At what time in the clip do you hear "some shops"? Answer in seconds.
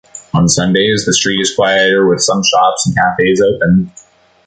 2.23-2.87